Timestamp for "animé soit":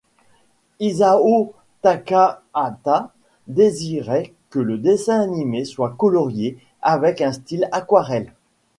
5.21-5.91